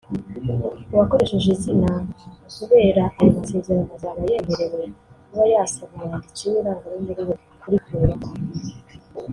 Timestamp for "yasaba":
5.53-5.91